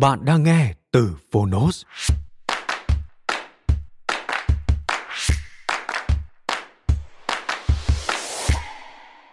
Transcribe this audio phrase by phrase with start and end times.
[0.00, 1.84] Bạn đang nghe từ Phonos.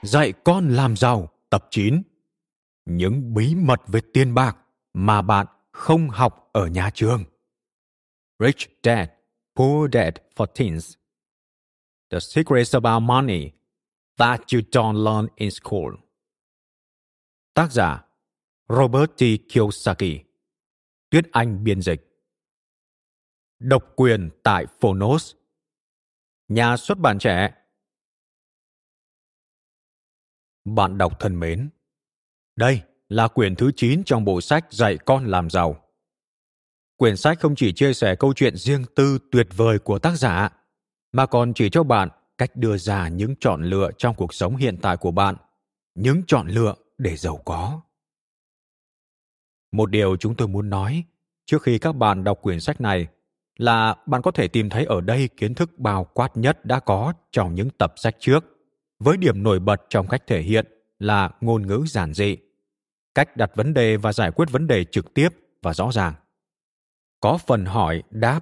[0.01, 2.01] Dạy con làm giàu tập 9
[2.85, 4.57] Những bí mật về tiền bạc
[4.93, 7.23] mà bạn không học ở nhà trường.
[8.39, 9.09] Rich Dad,
[9.55, 10.93] Poor Dad for Teens
[12.11, 13.51] The Secrets About Money
[14.17, 15.93] That You Don't Learn in School
[17.53, 18.03] Tác giả
[18.69, 19.23] Robert T.
[19.49, 20.30] Kiyosaki
[21.11, 22.01] Tuyết Anh biên dịch.
[23.59, 25.35] Độc quyền tại Phonos.
[26.47, 27.53] Nhà xuất bản trẻ.
[30.65, 31.69] Bạn đọc thân mến,
[32.55, 35.85] đây là quyển thứ 9 trong bộ sách Dạy con làm giàu.
[36.97, 40.49] Quyển sách không chỉ chia sẻ câu chuyện riêng tư tuyệt vời của tác giả,
[41.11, 44.77] mà còn chỉ cho bạn cách đưa ra những chọn lựa trong cuộc sống hiện
[44.81, 45.35] tại của bạn,
[45.95, 47.81] những chọn lựa để giàu có.
[49.71, 51.03] Một điều chúng tôi muốn nói
[51.51, 53.07] trước khi các bạn đọc quyển sách này
[53.57, 57.13] là bạn có thể tìm thấy ở đây kiến thức bao quát nhất đã có
[57.31, 58.45] trong những tập sách trước,
[58.99, 60.65] với điểm nổi bật trong cách thể hiện
[60.99, 62.37] là ngôn ngữ giản dị,
[63.15, 65.29] cách đặt vấn đề và giải quyết vấn đề trực tiếp
[65.61, 66.13] và rõ ràng.
[67.19, 68.39] Có phần hỏi, đáp,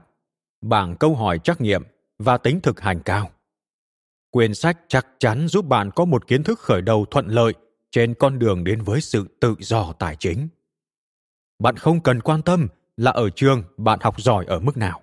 [0.62, 1.84] bảng câu hỏi trắc nghiệm
[2.20, 3.30] và tính thực hành cao.
[4.32, 7.54] Quyển sách chắc chắn giúp bạn có một kiến thức khởi đầu thuận lợi
[7.92, 10.48] trên con đường đến với sự tự do tài chính
[11.60, 12.68] bạn không cần quan tâm
[13.00, 15.02] là ở trường bạn học giỏi ở mức nào.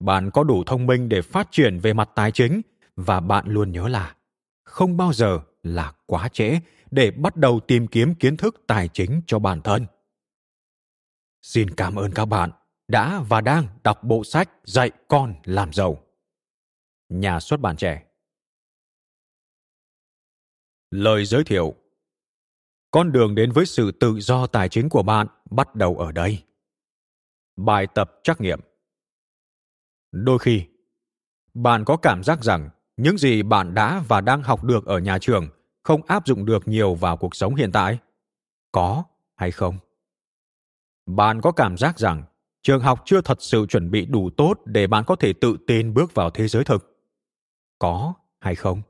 [0.00, 2.60] Bạn có đủ thông minh để phát triển về mặt tài chính
[2.96, 4.16] và bạn luôn nhớ là
[4.64, 9.22] không bao giờ là quá trễ để bắt đầu tìm kiếm kiến thức tài chính
[9.26, 9.86] cho bản thân.
[11.42, 12.50] Xin cảm ơn các bạn
[12.88, 16.02] đã và đang đọc bộ sách dạy con làm giàu.
[17.08, 18.02] Nhà xuất bản trẻ.
[20.90, 21.74] Lời giới thiệu.
[22.90, 26.44] Con đường đến với sự tự do tài chính của bạn bắt đầu ở đây
[27.56, 28.60] bài tập trắc nghiệm.
[30.12, 30.64] Đôi khi,
[31.54, 35.18] bạn có cảm giác rằng những gì bạn đã và đang học được ở nhà
[35.18, 35.48] trường
[35.82, 37.98] không áp dụng được nhiều vào cuộc sống hiện tại?
[38.72, 39.04] Có
[39.36, 39.78] hay không?
[41.06, 42.24] Bạn có cảm giác rằng
[42.62, 45.94] trường học chưa thật sự chuẩn bị đủ tốt để bạn có thể tự tin
[45.94, 46.98] bước vào thế giới thực?
[47.78, 48.82] Có hay không?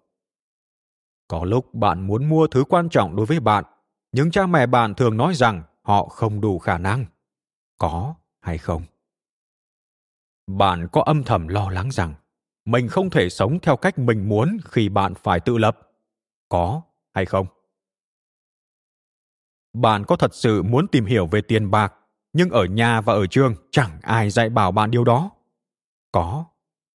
[1.29, 3.65] Có lúc bạn muốn mua thứ quan trọng đối với bạn,
[4.13, 7.07] nhưng cha mẹ bạn thường nói rằng họ không đủ khả năng.
[7.79, 8.83] Có hay không?
[10.47, 12.15] Bạn có âm thầm lo lắng rằng
[12.65, 15.79] mình không thể sống theo cách mình muốn khi bạn phải tự lập?
[16.49, 16.83] Có
[17.15, 17.47] hay không?
[19.73, 21.95] Bạn có thật sự muốn tìm hiểu về tiền bạc
[22.33, 25.31] nhưng ở nhà và ở trường chẳng ai dạy bảo bạn điều đó?
[26.13, 26.45] Có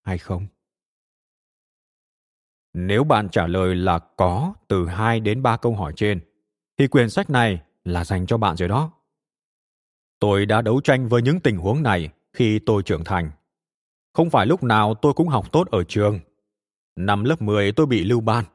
[0.03, 0.47] hay không?
[2.73, 6.19] Nếu bạn trả lời là có từ hai đến ba câu hỏi trên,
[6.77, 8.91] thì quyển sách này là dành cho bạn rồi đó.
[10.19, 13.31] Tôi đã đấu tranh với những tình huống này khi tôi trưởng thành.
[14.13, 16.19] Không phải lúc nào tôi cũng học tốt ở trường.
[16.95, 18.45] Năm lớp 10 tôi bị lưu ban.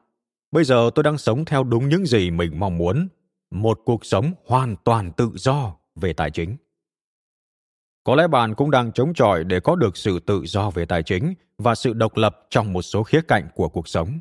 [0.51, 3.07] Bây giờ tôi đang sống theo đúng những gì mình mong muốn.
[3.51, 6.57] Một cuộc sống hoàn toàn tự do về tài chính.
[8.03, 11.03] Có lẽ bạn cũng đang chống chọi để có được sự tự do về tài
[11.03, 14.19] chính và sự độc lập trong một số khía cạnh của cuộc sống.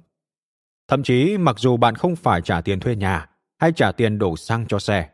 [0.88, 3.28] Thậm chí mặc dù bạn không phải trả tiền thuê nhà
[3.58, 5.08] hay trả tiền đổ xăng cho xe,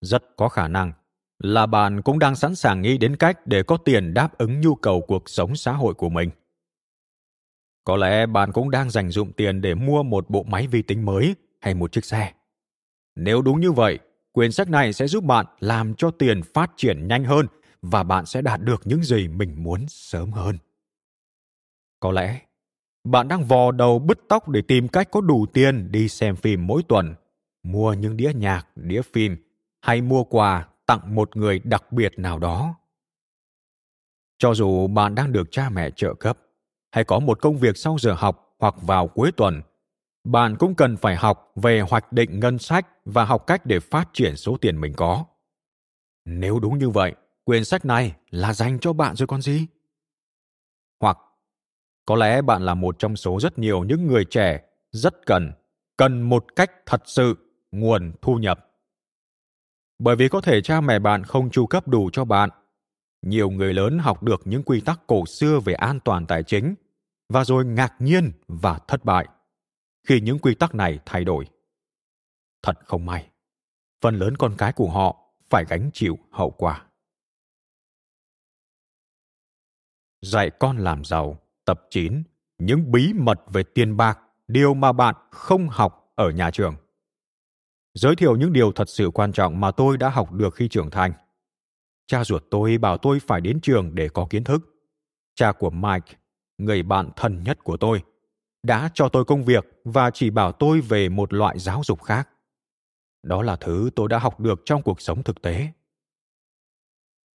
[0.00, 0.92] rất có khả năng
[1.38, 4.74] là bạn cũng đang sẵn sàng nghĩ đến cách để có tiền đáp ứng nhu
[4.74, 6.30] cầu cuộc sống xã hội của mình.
[7.84, 11.04] Có lẽ bạn cũng đang dành dụng tiền để mua một bộ máy vi tính
[11.04, 12.32] mới hay một chiếc xe.
[13.16, 13.98] Nếu đúng như vậy,
[14.32, 17.46] quyển sách này sẽ giúp bạn làm cho tiền phát triển nhanh hơn
[17.82, 20.58] và bạn sẽ đạt được những gì mình muốn sớm hơn.
[22.00, 22.40] Có lẽ
[23.04, 26.66] bạn đang vò đầu bứt tóc để tìm cách có đủ tiền đi xem phim
[26.66, 27.14] mỗi tuần,
[27.62, 29.36] mua những đĩa nhạc, đĩa phim
[29.80, 32.74] hay mua quà tặng một người đặc biệt nào đó.
[34.38, 36.38] Cho dù bạn đang được cha mẹ trợ cấp
[36.90, 39.62] hay có một công việc sau giờ học hoặc vào cuối tuần,
[40.24, 44.08] bạn cũng cần phải học về hoạch định ngân sách và học cách để phát
[44.12, 45.24] triển số tiền mình có.
[46.24, 47.14] Nếu đúng như vậy,
[47.44, 49.66] quyển sách này là dành cho bạn rồi con gì?
[51.00, 51.18] Hoặc
[52.06, 55.52] có lẽ bạn là một trong số rất nhiều những người trẻ rất cần,
[55.96, 57.36] cần một cách thật sự
[57.72, 58.73] nguồn thu nhập.
[59.98, 62.50] Bởi vì có thể cha mẹ bạn không chu cấp đủ cho bạn.
[63.22, 66.74] Nhiều người lớn học được những quy tắc cổ xưa về an toàn tài chính
[67.28, 69.26] và rồi ngạc nhiên và thất bại
[70.06, 71.46] khi những quy tắc này thay đổi.
[72.62, 73.30] Thật không may,
[74.00, 75.16] phần lớn con cái của họ
[75.50, 76.86] phải gánh chịu hậu quả.
[80.22, 82.22] Dạy con làm giàu Tập 9
[82.58, 84.18] Những bí mật về tiền bạc,
[84.48, 86.76] điều mà bạn không học ở nhà trường.
[87.94, 90.90] Giới thiệu những điều thật sự quan trọng mà tôi đã học được khi trưởng
[90.90, 91.12] thành.
[92.06, 94.60] Cha ruột tôi bảo tôi phải đến trường để có kiến thức.
[95.34, 96.16] Cha của Mike,
[96.58, 98.02] người bạn thân nhất của tôi,
[98.62, 102.28] đã cho tôi công việc và chỉ bảo tôi về một loại giáo dục khác.
[103.22, 105.68] Đó là thứ tôi đã học được trong cuộc sống thực tế.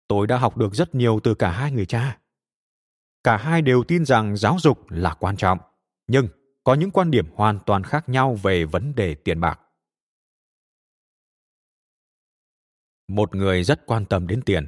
[0.08, 2.20] Tôi đã học được rất nhiều từ cả hai người cha
[3.24, 5.60] cả hai đều tin rằng giáo dục là quan trọng
[6.08, 6.28] nhưng
[6.64, 9.60] có những quan điểm hoàn toàn khác nhau về vấn đề tiền bạc
[13.10, 14.68] một người rất quan tâm đến tiền.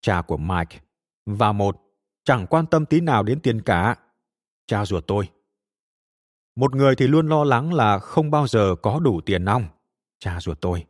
[0.00, 0.80] Cha của mike
[1.26, 1.76] và một
[2.24, 3.96] chẳng quan tâm tí nào đến tiền cả.
[4.66, 5.28] Cha ruột tôi.
[6.56, 9.64] Một người thì luôn lo lắng là không bao giờ có đủ tiền nong.
[10.18, 10.86] Cha ruột tôi.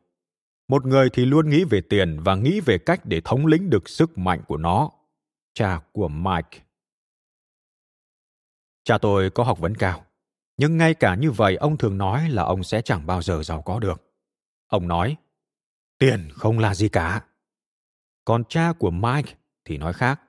[0.68, 3.88] Một người thì luôn nghĩ về tiền và nghĩ về cách để thống lĩnh được
[3.88, 4.90] sức mạnh của nó.
[5.54, 6.58] Cha của mike.
[8.84, 10.04] Cha tôi có học vấn cao,
[10.56, 13.62] nhưng ngay cả như vậy ông thường nói là ông sẽ chẳng bao giờ giàu
[13.62, 14.02] có được.
[14.66, 15.16] Ông nói,
[16.00, 17.24] tiền không là gì cả.
[18.24, 20.20] Còn cha của Mike thì nói khác,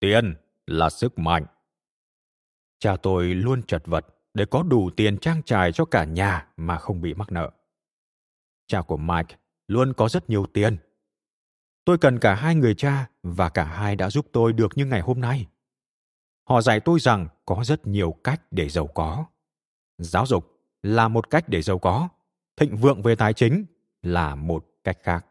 [0.00, 0.34] tiền
[0.66, 1.46] là sức mạnh.
[2.78, 6.78] Cha tôi luôn chật vật để có đủ tiền trang trải cho cả nhà mà
[6.78, 7.50] không bị mắc nợ.
[8.66, 9.36] Cha của Mike
[9.68, 10.76] luôn có rất nhiều tiền.
[11.84, 15.00] Tôi cần cả hai người cha và cả hai đã giúp tôi được như ngày
[15.00, 15.46] hôm nay.
[16.48, 19.24] Họ dạy tôi rằng có rất nhiều cách để giàu có.
[19.98, 22.08] Giáo dục là một cách để giàu có,
[22.56, 23.64] thịnh vượng về tài chính
[24.02, 25.26] là một cách khác.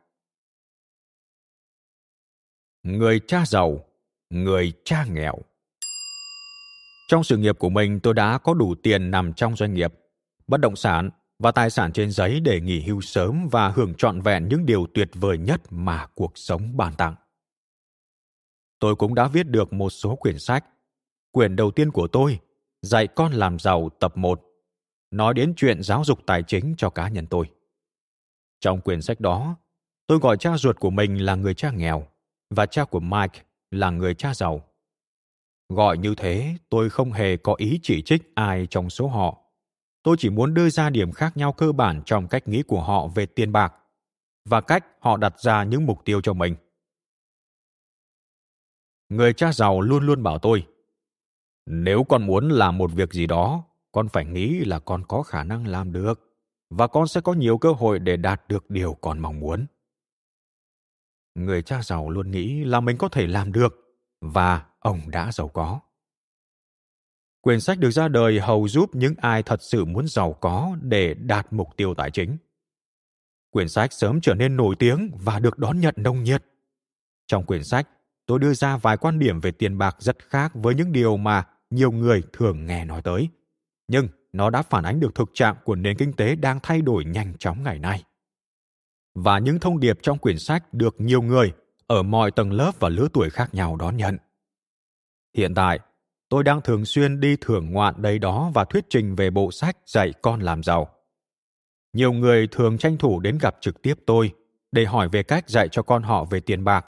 [2.84, 3.86] Người cha giàu,
[4.30, 5.36] người cha nghèo.
[7.08, 9.94] Trong sự nghiệp của mình, tôi đã có đủ tiền nằm trong doanh nghiệp,
[10.48, 11.10] bất động sản
[11.40, 14.88] và tài sản trên giấy để nghỉ hưu sớm và hưởng trọn vẹn những điều
[14.94, 17.16] tuyệt vời nhất mà cuộc sống ban tặng.
[18.80, 20.66] Tôi cũng đã viết được một số quyển sách
[21.32, 22.40] Quyển đầu tiên của tôi,
[22.82, 24.42] Dạy con làm giàu tập 1,
[25.12, 27.50] nói đến chuyện giáo dục tài chính cho cá nhân tôi.
[28.60, 29.56] Trong quyển sách đó,
[30.08, 32.08] tôi gọi cha ruột của mình là người cha nghèo
[32.50, 33.42] và cha của Mike
[33.72, 34.62] là người cha giàu.
[35.70, 39.38] Gọi như thế, tôi không hề có ý chỉ trích ai trong số họ.
[40.04, 43.08] Tôi chỉ muốn đưa ra điểm khác nhau cơ bản trong cách nghĩ của họ
[43.08, 43.74] về tiền bạc
[44.50, 46.56] và cách họ đặt ra những mục tiêu cho mình.
[49.10, 50.68] Người cha giàu luôn luôn bảo tôi,
[51.66, 55.44] nếu con muốn làm một việc gì đó con phải nghĩ là con có khả
[55.44, 56.35] năng làm được
[56.70, 59.66] và con sẽ có nhiều cơ hội để đạt được điều con mong muốn.
[61.36, 63.74] Người cha giàu luôn nghĩ là mình có thể làm được
[64.22, 65.80] và ông đã giàu có.
[67.42, 71.14] Quyển sách được ra đời hầu giúp những ai thật sự muốn giàu có để
[71.14, 72.38] đạt mục tiêu tài chính.
[73.50, 76.44] Quyển sách sớm trở nên nổi tiếng và được đón nhận nồng nhiệt.
[77.28, 77.90] Trong quyển sách,
[78.26, 81.48] tôi đưa ra vài quan điểm về tiền bạc rất khác với những điều mà
[81.70, 83.30] nhiều người thường nghe nói tới.
[83.88, 87.06] Nhưng nó đã phản ánh được thực trạng của nền kinh tế đang thay đổi
[87.06, 88.04] nhanh chóng ngày nay.
[89.16, 91.54] Và những thông điệp trong quyển sách được nhiều người
[91.88, 94.18] ở mọi tầng lớp và lứa tuổi khác nhau đón nhận.
[95.38, 95.80] Hiện tại,
[96.30, 99.78] tôi đang thường xuyên đi thưởng ngoạn đây đó và thuyết trình về bộ sách
[99.86, 100.90] dạy con làm giàu.
[101.94, 104.34] Nhiều người thường tranh thủ đến gặp trực tiếp tôi
[104.72, 106.86] để hỏi về cách dạy cho con họ về tiền bạc.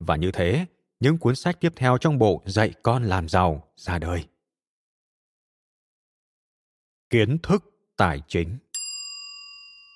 [0.00, 0.66] Và như thế,
[1.00, 4.24] những cuốn sách tiếp theo trong bộ Dạy con làm giàu ra đời.
[7.10, 7.64] Kiến thức
[7.96, 8.58] tài chính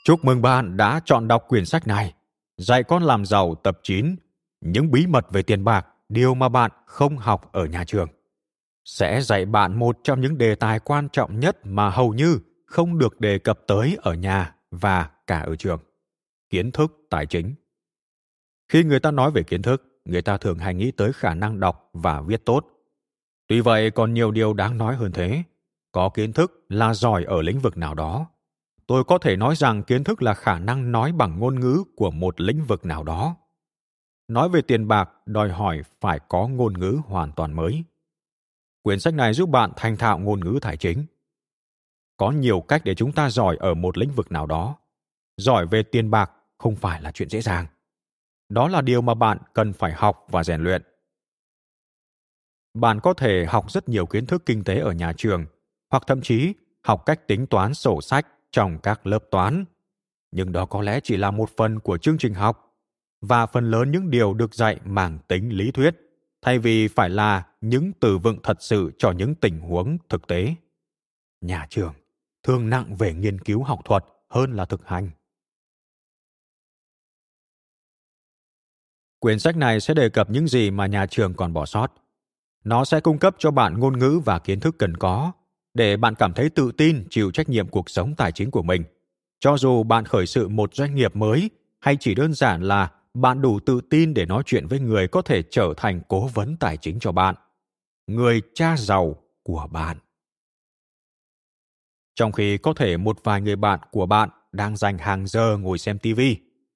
[0.05, 2.15] Chúc mừng bạn đã chọn đọc quyển sách này.
[2.57, 4.17] Dạy con làm giàu tập 9.
[4.61, 8.09] Những bí mật về tiền bạc, điều mà bạn không học ở nhà trường.
[8.85, 12.99] Sẽ dạy bạn một trong những đề tài quan trọng nhất mà hầu như không
[12.99, 15.81] được đề cập tới ở nhà và cả ở trường.
[16.51, 17.55] Kiến thức tài chính.
[18.69, 21.61] Khi người ta nói về kiến thức, người ta thường hay nghĩ tới khả năng
[21.61, 22.67] đọc và viết tốt.
[23.47, 25.43] Tuy vậy còn nhiều điều đáng nói hơn thế
[25.93, 28.27] có kiến thức là giỏi ở lĩnh vực nào đó.
[28.87, 32.11] Tôi có thể nói rằng kiến thức là khả năng nói bằng ngôn ngữ của
[32.11, 33.37] một lĩnh vực nào đó.
[34.29, 37.85] Nói về tiền bạc, đòi hỏi phải có ngôn ngữ hoàn toàn mới.
[38.83, 41.07] Quyển sách này giúp bạn thành thạo ngôn ngữ tài chính.
[42.17, 44.77] Có nhiều cách để chúng ta giỏi ở một lĩnh vực nào đó.
[45.37, 47.67] Giỏi về tiền bạc không phải là chuyện dễ dàng.
[48.49, 50.83] Đó là điều mà bạn cần phải học và rèn luyện.
[52.75, 55.47] Bạn có thể học rất nhiều kiến thức kinh tế ở nhà trường
[55.93, 59.65] hoặc thậm chí học cách tính toán sổ sách trong các lớp toán.
[60.31, 62.79] Nhưng đó có lẽ chỉ là một phần của chương trình học
[63.21, 65.95] và phần lớn những điều được dạy mang tính lý thuyết,
[66.43, 70.55] thay vì phải là những từ vựng thật sự cho những tình huống thực tế.
[71.41, 71.95] Nhà trường
[72.43, 75.11] thường nặng về nghiên cứu học thuật hơn là thực hành.
[79.19, 81.93] Quyển sách này sẽ đề cập những gì mà nhà trường còn bỏ sót.
[82.65, 85.33] Nó sẽ cung cấp cho bạn ngôn ngữ và kiến thức cần có
[85.75, 88.85] để bạn cảm thấy tự tin, chịu trách nhiệm cuộc sống tài chính của mình.
[89.41, 91.51] Cho dù bạn khởi sự một doanh nghiệp mới,
[91.81, 95.23] hay chỉ đơn giản là bạn đủ tự tin để nói chuyện với người có
[95.23, 97.35] thể trở thành cố vấn tài chính cho bạn.
[98.07, 99.99] Người cha giàu của bạn.
[102.15, 105.79] Trong khi có thể một vài người bạn của bạn đang dành hàng giờ ngồi
[105.79, 106.21] xem tv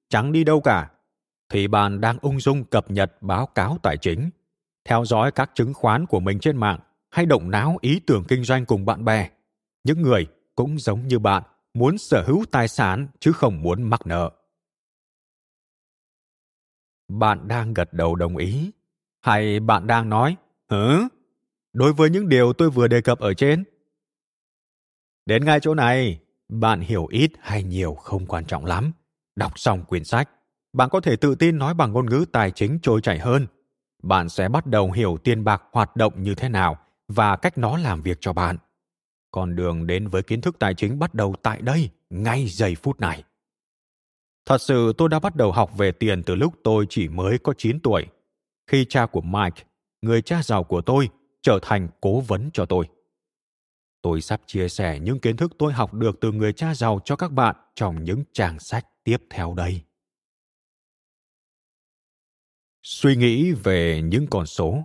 [0.09, 0.89] chẳng đi đâu cả,
[1.49, 4.29] thì bạn đang ung dung cập nhật báo cáo tài chính,
[4.85, 6.79] theo dõi các chứng khoán của mình trên mạng
[7.17, 9.29] hay động não ý tưởng kinh doanh cùng bạn bè.
[9.83, 11.43] Những người cũng giống như bạn,
[11.73, 14.31] muốn sở hữu tài sản chứ không muốn mắc nợ.
[17.07, 18.71] Bạn đang gật đầu đồng ý.
[19.21, 20.35] Hay bạn đang nói,
[20.69, 21.07] hử?
[21.73, 23.63] Đối với những điều tôi vừa đề cập ở trên.
[25.25, 26.19] Đến ngay chỗ này,
[26.49, 28.91] bạn hiểu ít hay nhiều không quan trọng lắm.
[29.35, 30.29] Đọc xong quyển sách,
[30.73, 33.47] bạn có thể tự tin nói bằng ngôn ngữ tài chính trôi chảy hơn.
[34.03, 37.77] Bạn sẽ bắt đầu hiểu tiền bạc hoạt động như thế nào và cách nó
[37.77, 38.57] làm việc cho bạn
[39.31, 42.99] con đường đến với kiến thức tài chính bắt đầu tại đây ngay giây phút
[42.99, 43.23] này
[44.47, 47.53] Thật sự tôi đã bắt đầu học về tiền từ lúc tôi chỉ mới có
[47.57, 48.05] 9 tuổi,
[48.67, 49.63] khi cha của Mike,
[50.01, 51.09] người cha giàu của tôi,
[51.41, 52.85] trở thành cố vấn cho tôi.
[54.01, 57.15] Tôi sắp chia sẻ những kiến thức tôi học được từ người cha giàu cho
[57.15, 59.81] các bạn trong những trang sách tiếp theo đây.
[62.83, 64.83] Suy nghĩ về những con số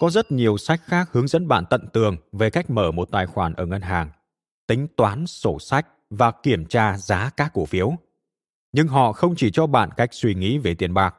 [0.00, 3.26] có rất nhiều sách khác hướng dẫn bạn tận tường về cách mở một tài
[3.26, 4.10] khoản ở ngân hàng,
[4.66, 7.92] tính toán sổ sách và kiểm tra giá các cổ phiếu–
[8.72, 11.14] nhưng họ không chỉ cho bạn cách suy nghĩ về tiền bạc.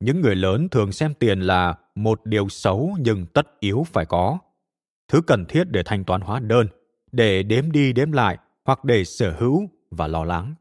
[0.00, 4.38] Những người lớn thường xem tiền là một điều xấu nhưng tất yếu phải có.
[5.08, 6.66] Thứ cần thiết để thanh toán hóa đơn
[7.12, 10.54] để đếm đi đếm lại hoặc để sở hữu và lo lắng.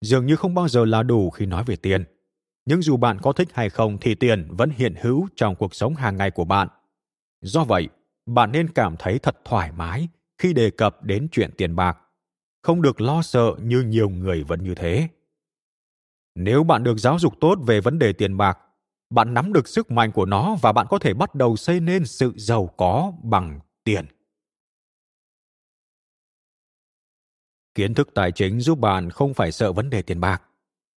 [0.00, 2.04] Dường như không bao giờ là đủ khi nói về tiền
[2.68, 5.94] nhưng dù bạn có thích hay không thì tiền vẫn hiện hữu trong cuộc sống
[5.94, 6.68] hàng ngày của bạn.
[7.40, 7.88] Do vậy,
[8.26, 10.08] bạn nên cảm thấy thật thoải mái
[10.38, 11.98] khi đề cập đến chuyện tiền bạc.
[12.62, 15.08] Không được lo sợ như nhiều người vẫn như thế.
[16.34, 18.58] Nếu bạn được giáo dục tốt về vấn đề tiền bạc,
[19.10, 22.06] bạn nắm được sức mạnh của nó và bạn có thể bắt đầu xây nên
[22.06, 24.06] sự giàu có bằng tiền.
[27.74, 30.42] Kiến thức tài chính giúp bạn không phải sợ vấn đề tiền bạc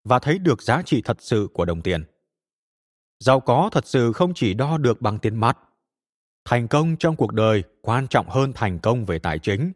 [0.03, 2.03] và thấy được giá trị thật sự của đồng tiền.
[3.19, 5.57] Giàu có thật sự không chỉ đo được bằng tiền mặt.
[6.45, 9.71] Thành công trong cuộc đời quan trọng hơn thành công về tài chính.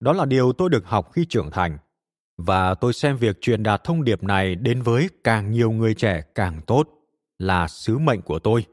[0.00, 1.78] Đó là điều tôi được học khi trưởng thành,
[2.46, 6.22] và tôi xem việc truyền đạt thông điệp này đến với càng nhiều người trẻ
[6.34, 6.88] càng tốt
[7.38, 8.64] là sứ mệnh của tôi.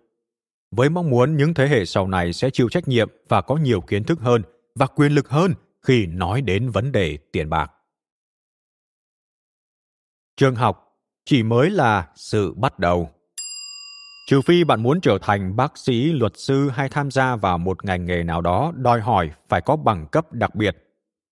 [0.72, 3.82] Với mong muốn những thế hệ sau này sẽ chịu trách nhiệm và có nhiều
[3.82, 4.42] kiến thức hơn
[4.76, 7.72] và quyền lực hơn khi nói đến vấn đề tiền bạc
[10.38, 13.10] trường học chỉ mới là sự bắt đầu
[14.28, 17.86] trừ phi bạn muốn trở thành bác sĩ luật sư hay tham gia vào một
[17.86, 20.78] ngành nghề nào đó đòi hỏi phải có bằng cấp đặc biệt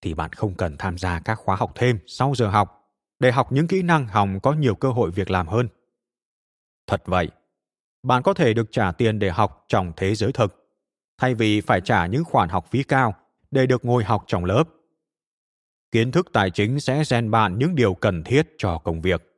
[0.01, 2.85] thì bạn không cần tham gia các khóa học thêm sau giờ học
[3.19, 5.67] để học những kỹ năng hòng có nhiều cơ hội việc làm hơn.
[6.87, 7.29] Thật vậy,
[8.03, 10.79] bạn có thể được trả tiền để học trong thế giới thực,
[11.17, 13.15] thay vì phải trả những khoản học phí cao
[13.51, 14.63] để được ngồi học trong lớp.
[15.95, 19.33] Kiến thức tài chính sẽ rèn bạn những điều cần thiết cho công việc.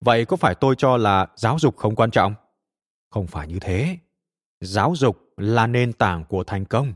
[0.00, 2.34] Vậy có phải tôi cho là giáo dục không quan trọng?
[3.10, 3.98] Không phải như thế.
[4.60, 6.94] Giáo dục là nền tảng của thành công.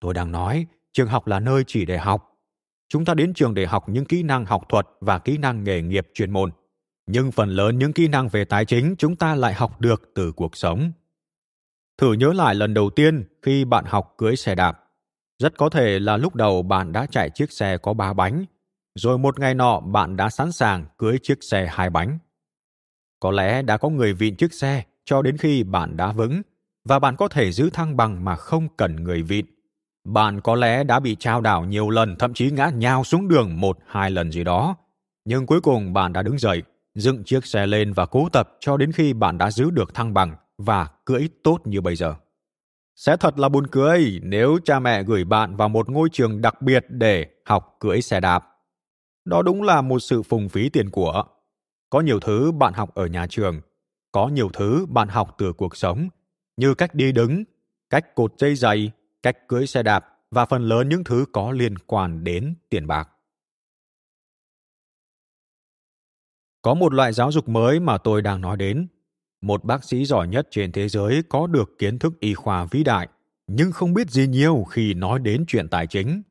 [0.00, 2.28] Tôi đang nói, trường học là nơi chỉ để học
[2.88, 5.82] chúng ta đến trường để học những kỹ năng học thuật và kỹ năng nghề
[5.82, 6.50] nghiệp chuyên môn
[7.06, 10.32] nhưng phần lớn những kỹ năng về tài chính chúng ta lại học được từ
[10.32, 10.92] cuộc sống
[11.98, 14.87] thử nhớ lại lần đầu tiên khi bạn học cưới xe đạp
[15.38, 18.44] rất có thể là lúc đầu bạn đã chạy chiếc xe có ba bánh
[18.94, 22.18] rồi một ngày nọ bạn đã sẵn sàng cưới chiếc xe hai bánh
[23.20, 26.42] có lẽ đã có người vịn chiếc xe cho đến khi bạn đã vững
[26.84, 29.46] và bạn có thể giữ thăng bằng mà không cần người vịn
[30.08, 33.60] Bạn có lẽ đã bị trao đảo nhiều lần, thậm chí ngã nhào xuống đường
[33.60, 34.76] một hai lần gì đó.
[35.24, 36.62] Nhưng cuối cùng bạn đã đứng dậy,
[36.94, 40.14] dựng chiếc xe lên và cố tập cho đến khi bạn đã giữ được thăng
[40.14, 42.14] bằng và cưỡi tốt như bây giờ.
[42.98, 46.62] Sẽ thật là buồn cười nếu cha mẹ gửi bạn vào một ngôi trường đặc
[46.62, 48.44] biệt để học cưỡi xe đạp.
[49.24, 51.24] Đó đúng là một sự phung phí tiền của.
[51.90, 53.60] Có nhiều thứ bạn học ở nhà trường,
[54.12, 56.08] có nhiều thứ bạn học từ cuộc sống,
[56.56, 57.44] như cách đi đứng,
[57.90, 58.90] cách cột dây giày,
[59.22, 63.08] cách cưỡi xe đạp và phần lớn những thứ có liên quan đến tiền bạc.
[66.62, 68.88] Có một loại giáo dục mới mà tôi đang nói đến.
[69.40, 72.84] Một bác sĩ giỏi nhất trên thế giới có được kiến thức y khoa vĩ
[72.84, 73.08] đại,
[73.46, 76.22] nhưng không biết gì nhiều khi nói đến chuyện tài chính.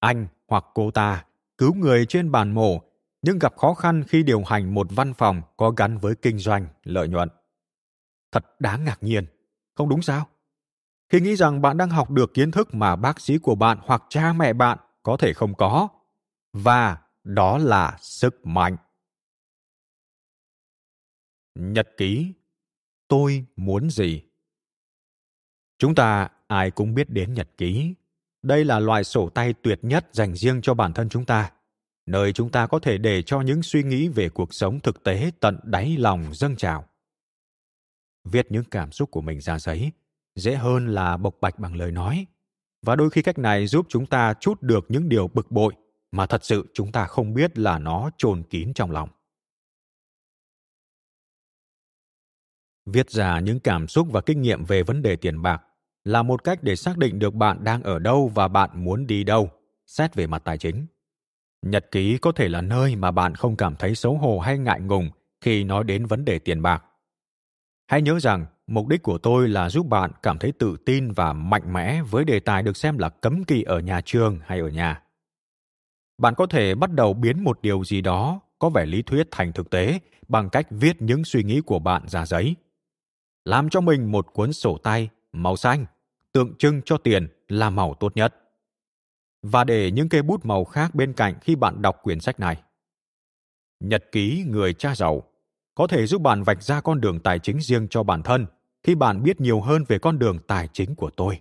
[0.00, 1.24] Anh hoặc cô ta
[1.58, 2.82] cứu người trên bàn mổ,
[3.22, 6.66] nhưng gặp khó khăn khi điều hành một văn phòng có gắn với kinh doanh,
[6.84, 7.28] lợi nhuận.
[8.32, 9.26] Thật đáng ngạc nhiên,
[9.74, 10.26] không đúng sao?
[11.08, 14.02] Khi nghĩ rằng bạn đang học được kiến thức mà bác sĩ của bạn hoặc
[14.08, 15.88] cha mẹ bạn có thể không có,
[16.52, 18.76] và đó là sức mạnh.
[21.54, 22.32] Nhật ký
[23.10, 24.22] Tôi muốn gì?
[25.78, 27.94] Chúng ta ai cũng biết đến nhật ký.
[28.42, 31.52] Đây là loại sổ tay tuyệt nhất dành riêng cho bản thân chúng ta,
[32.06, 35.30] nơi chúng ta có thể để cho những suy nghĩ về cuộc sống thực tế
[35.40, 36.84] tận đáy lòng dâng trào.
[38.24, 39.92] Viết những cảm xúc của mình ra giấy
[40.36, 42.26] dễ hơn là bộc bạch bằng lời nói
[42.82, 45.74] và đôi khi cách này giúp chúng ta chút được những điều bực bội
[46.12, 49.08] mà thật sự chúng ta không biết là nó chôn kín trong lòng
[52.92, 55.62] viết ra những cảm xúc và kinh nghiệm về vấn đề tiền bạc
[56.04, 59.24] là một cách để xác định được bạn đang ở đâu và bạn muốn đi
[59.24, 59.50] đâu.
[59.86, 60.86] Xét về mặt tài chính,
[61.62, 64.80] nhật ký có thể là nơi mà bạn không cảm thấy xấu hổ hay ngại
[64.80, 66.84] ngùng khi nói đến vấn đề tiền bạc.
[67.86, 71.32] Hãy nhớ rằng, mục đích của tôi là giúp bạn cảm thấy tự tin và
[71.32, 74.68] mạnh mẽ với đề tài được xem là cấm kỵ ở nhà trường hay ở
[74.68, 75.02] nhà.
[76.18, 79.52] Bạn có thể bắt đầu biến một điều gì đó, có vẻ lý thuyết thành
[79.52, 82.54] thực tế, bằng cách viết những suy nghĩ của bạn ra giấy
[83.44, 85.86] làm cho mình một cuốn sổ tay màu xanh,
[86.32, 88.34] tượng trưng cho tiền là màu tốt nhất.
[89.42, 92.62] Và để những cây bút màu khác bên cạnh khi bạn đọc quyển sách này.
[93.80, 95.22] Nhật ký người cha giàu
[95.74, 98.46] có thể giúp bạn vạch ra con đường tài chính riêng cho bản thân
[98.82, 101.40] khi bạn biết nhiều hơn về con đường tài chính của tôi.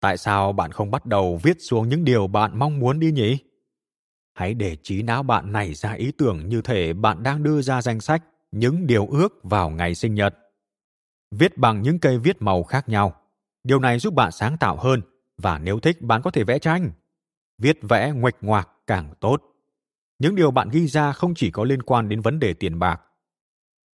[0.00, 3.38] Tại sao bạn không bắt đầu viết xuống những điều bạn mong muốn đi nhỉ?
[4.34, 7.82] Hãy để trí não bạn nảy ra ý tưởng như thể bạn đang đưa ra
[7.82, 10.34] danh sách những điều ước vào ngày sinh nhật
[11.38, 13.20] viết bằng những cây viết màu khác nhau.
[13.64, 15.02] Điều này giúp bạn sáng tạo hơn
[15.38, 16.90] và nếu thích, bạn có thể vẽ tranh.
[17.58, 19.42] Viết vẽ nguệch ngoạc càng tốt.
[20.18, 23.00] Những điều bạn ghi ra không chỉ có liên quan đến vấn đề tiền bạc.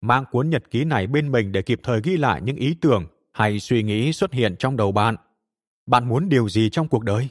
[0.01, 3.07] Mang cuốn nhật ký này bên mình để kịp thời ghi lại những ý tưởng
[3.33, 5.17] hay suy nghĩ xuất hiện trong đầu bạn.
[5.87, 7.29] Bạn muốn điều gì trong cuộc đời?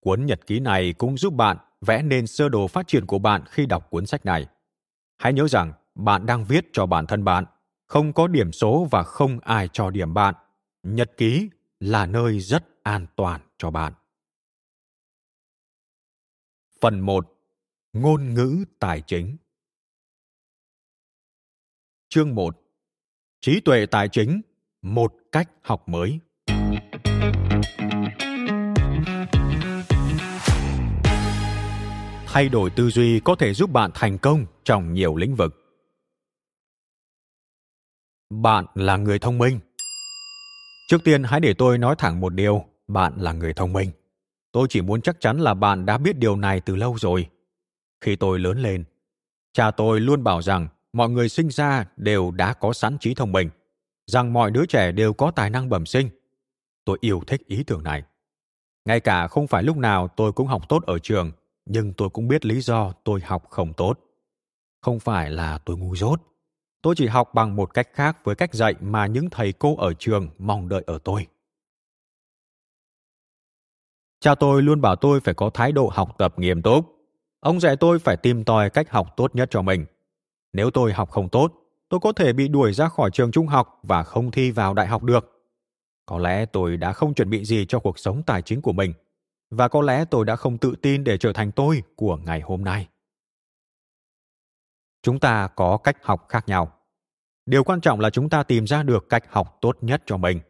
[0.00, 3.44] Cuốn nhật ký này cũng giúp bạn vẽ nên sơ đồ phát triển của bạn
[3.50, 4.46] khi đọc cuốn sách này.
[5.18, 7.44] Hãy nhớ rằng bạn đang viết cho bản thân bạn
[7.86, 10.34] không có điểm số và không ai cho điểm bạn.
[10.82, 13.92] Nhật ký là nơi rất an toàn cho bạn.
[16.80, 17.26] Phần 1
[17.92, 19.36] ngôn ngữ tài chính.
[22.08, 22.62] Chương 1
[23.40, 24.40] trí tuệ tài chính,
[24.82, 26.20] một cách học mới.
[32.26, 35.65] Thay đổi tư duy có thể giúp bạn thành công trong nhiều lĩnh vực
[38.30, 39.58] bạn là người thông minh.
[40.88, 43.90] Trước tiên, hãy để tôi nói thẳng một điều, bạn là người thông minh.
[44.52, 47.28] Tôi chỉ muốn chắc chắn là bạn đã biết điều này từ lâu rồi.
[48.00, 48.84] Khi tôi lớn lên,
[49.52, 53.32] cha tôi luôn bảo rằng mọi người sinh ra đều đã có sẵn trí thông
[53.32, 53.50] minh,
[54.06, 56.08] rằng mọi đứa trẻ đều có tài năng bẩm sinh.
[56.84, 58.02] Tôi yêu thích ý tưởng này.
[58.84, 61.32] Ngay cả không phải lúc nào tôi cũng học tốt ở trường,
[61.66, 64.00] nhưng tôi cũng biết lý do tôi học không tốt.
[64.80, 66.20] Không phải là tôi ngu dốt
[66.86, 69.92] tôi chỉ học bằng một cách khác với cách dạy mà những thầy cô ở
[69.98, 71.26] trường mong đợi ở tôi.
[74.20, 76.84] Cha tôi luôn bảo tôi phải có thái độ học tập nghiêm túc.
[77.40, 79.86] Ông dạy tôi phải tìm tòi cách học tốt nhất cho mình.
[80.52, 81.52] Nếu tôi học không tốt,
[81.88, 84.86] tôi có thể bị đuổi ra khỏi trường trung học và không thi vào đại
[84.86, 85.42] học được.
[86.06, 88.92] Có lẽ tôi đã không chuẩn bị gì cho cuộc sống tài chính của mình,
[89.50, 92.64] và có lẽ tôi đã không tự tin để trở thành tôi của ngày hôm
[92.64, 92.88] nay.
[95.02, 96.75] Chúng ta có cách học khác nhau
[97.46, 100.40] điều quan trọng là chúng ta tìm ra được cách học tốt nhất cho mình.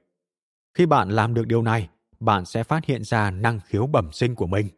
[0.74, 1.88] Khi bạn làm được điều này
[2.20, 4.68] bạn sẽ phát hiện ra năng khiếu bẩm sinh của mình.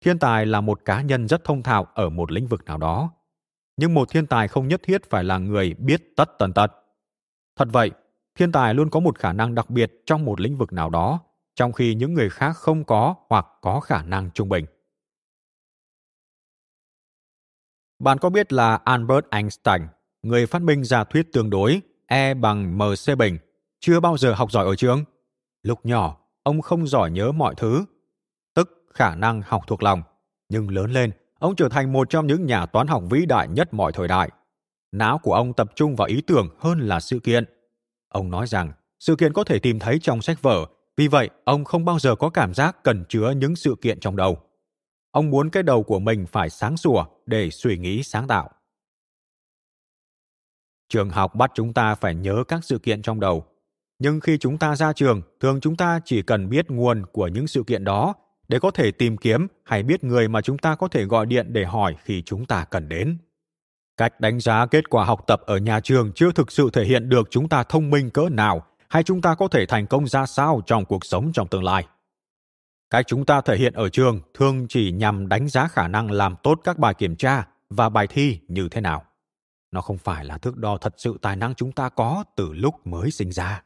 [0.00, 3.10] Thiên tài là một cá nhân rất thông thạo ở một lĩnh vực nào đó.
[3.76, 6.72] Nhưng một thiên tài không nhất thiết phải là người biết tất tần tật.
[7.56, 7.90] Thật vậy
[8.34, 11.20] thiên tài luôn có một khả năng đặc biệt trong một lĩnh vực nào đó
[11.54, 14.64] trong khi những người khác không có hoặc có khả năng trung bình.
[17.98, 19.82] Bạn có biết là Albert Einstein,
[20.22, 23.38] người phát minh ra thuyết tương đối E bằng MC bình,
[23.80, 25.04] chưa bao giờ học giỏi ở trường?
[25.62, 27.84] Lúc nhỏ, ông không giỏi nhớ mọi thứ,
[28.54, 30.02] tức khả năng học thuộc lòng.
[30.48, 33.74] Nhưng lớn lên, ông trở thành một trong những nhà toán học vĩ đại nhất
[33.74, 34.30] mọi thời đại.
[34.92, 37.44] Não của ông tập trung vào ý tưởng hơn là sự kiện.
[38.08, 41.64] Ông nói rằng sự kiện có thể tìm thấy trong sách vở, vì vậy ông
[41.64, 44.38] không bao giờ có cảm giác cần chứa những sự kiện trong đầu.
[45.10, 48.50] Ông muốn cái đầu của mình phải sáng sủa để suy nghĩ sáng tạo.
[50.90, 53.44] Trường học bắt chúng ta phải nhớ các sự kiện trong đầu.
[53.98, 57.46] Nhưng khi chúng ta ra trường, thường chúng ta chỉ cần biết nguồn của những
[57.46, 58.14] sự kiện đó
[58.48, 61.46] để có thể tìm kiếm hay biết người mà chúng ta có thể gọi điện
[61.52, 63.18] để hỏi khi chúng ta cần đến.
[63.96, 67.08] Cách đánh giá kết quả học tập ở nhà trường chưa thực sự thể hiện
[67.08, 70.26] được chúng ta thông minh cỡ nào hay chúng ta có thể thành công ra
[70.26, 71.86] sao trong cuộc sống trong tương lai.
[72.90, 76.34] Cách chúng ta thể hiện ở trường thường chỉ nhằm đánh giá khả năng làm
[76.42, 79.04] tốt các bài kiểm tra và bài thi như thế nào.
[79.72, 82.86] Nó không phải là thước đo thật sự tài năng chúng ta có từ lúc
[82.86, 83.62] mới sinh ra.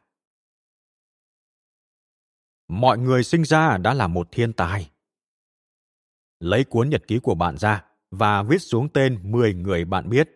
[2.68, 4.90] Mọi người sinh ra đã là một thiên tài.
[6.40, 10.30] Lấy cuốn nhật ký của bạn ra và viết xuống tên 10 người bạn biết.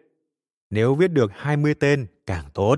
[0.70, 2.76] Nếu viết được 20 tên, càng tốt.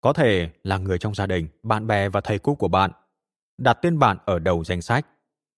[0.00, 2.90] Có thể là người trong gia đình, bạn bè và thầy cô của bạn.
[3.58, 5.06] Đặt tên bạn ở đầu danh sách.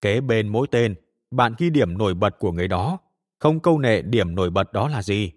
[0.00, 0.94] Kế bên mỗi tên,
[1.30, 2.98] bạn ghi điểm nổi bật của người đó.
[3.38, 5.32] Không câu nệ điểm nổi bật đó là gì.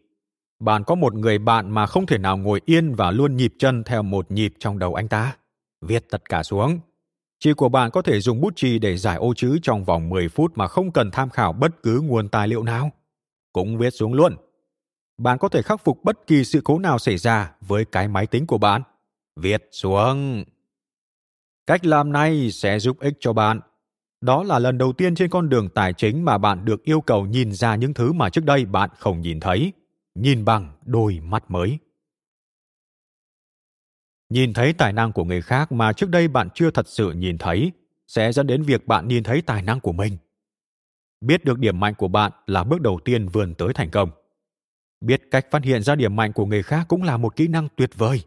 [0.59, 3.83] Bạn có một người bạn mà không thể nào ngồi yên và luôn nhịp chân
[3.83, 5.37] theo một nhịp trong đầu anh ta.
[5.81, 6.79] Viết tất cả xuống.
[7.39, 10.29] Chị của bạn có thể dùng bút chì để giải ô chữ trong vòng 10
[10.29, 12.91] phút mà không cần tham khảo bất cứ nguồn tài liệu nào.
[13.53, 14.35] Cũng viết xuống luôn.
[15.17, 18.27] Bạn có thể khắc phục bất kỳ sự cố nào xảy ra với cái máy
[18.27, 18.81] tính của bạn.
[19.35, 20.43] Viết xuống.
[21.67, 23.59] Cách làm này sẽ giúp ích cho bạn.
[24.21, 27.25] Đó là lần đầu tiên trên con đường tài chính mà bạn được yêu cầu
[27.25, 29.73] nhìn ra những thứ mà trước đây bạn không nhìn thấy,
[30.15, 31.79] nhìn bằng đôi mắt mới.
[34.29, 37.37] Nhìn thấy tài năng của người khác mà trước đây bạn chưa thật sự nhìn
[37.37, 37.71] thấy
[38.07, 40.17] sẽ dẫn đến việc bạn nhìn thấy tài năng của mình.
[41.21, 44.09] Biết được điểm mạnh của bạn là bước đầu tiên vươn tới thành công.
[45.01, 47.67] Biết cách phát hiện ra điểm mạnh của người khác cũng là một kỹ năng
[47.75, 48.21] tuyệt vời.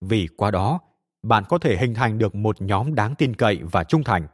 [0.00, 0.80] Vì qua đó,
[1.22, 4.26] bạn có thể hình thành được một nhóm đáng tin cậy và trung thành.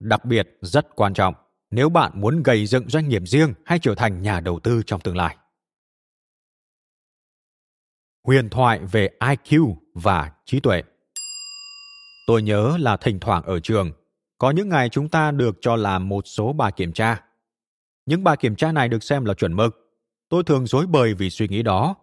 [0.00, 1.34] Đặc biệt rất quan trọng
[1.70, 5.00] nếu bạn muốn gây dựng doanh nghiệp riêng hay trở thành nhà đầu tư trong
[5.00, 5.36] tương lai.
[8.24, 10.82] Huyền thoại về IQ và trí tuệ.
[12.26, 13.92] Tôi nhớ là thỉnh thoảng ở trường,
[14.38, 17.22] có những ngày chúng ta được cho làm một số bài kiểm tra.
[18.06, 19.76] Những bài kiểm tra này được xem là chuẩn mực.
[20.28, 21.94] Tôi thường dối bời vì suy nghĩ đó.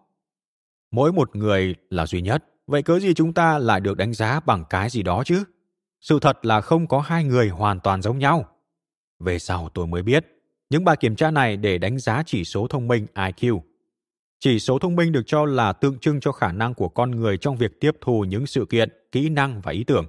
[0.90, 4.40] Mỗi một người là duy nhất, vậy cớ gì chúng ta lại được đánh giá
[4.40, 5.44] bằng cái gì đó chứ?
[6.00, 8.48] Sự thật là không có hai người hoàn toàn giống nhau.
[9.20, 10.26] Về sau tôi mới biết,
[10.70, 13.60] những bài kiểm tra này để đánh giá chỉ số thông minh IQ
[14.40, 17.36] chỉ số thông minh được cho là tượng trưng cho khả năng của con người
[17.36, 20.06] trong việc tiếp thu những sự kiện, kỹ năng và ý tưởng.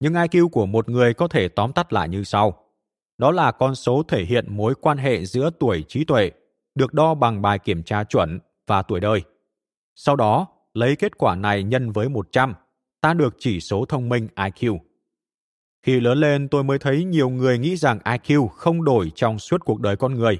[0.00, 2.64] Nhưng IQ của một người có thể tóm tắt lại như sau.
[3.18, 6.30] Đó là con số thể hiện mối quan hệ giữa tuổi trí tuệ,
[6.74, 9.22] được đo bằng bài kiểm tra chuẩn và tuổi đời.
[9.94, 12.54] Sau đó, lấy kết quả này nhân với 100,
[13.00, 14.78] ta được chỉ số thông minh IQ.
[15.82, 19.64] Khi lớn lên tôi mới thấy nhiều người nghĩ rằng IQ không đổi trong suốt
[19.64, 20.38] cuộc đời con người.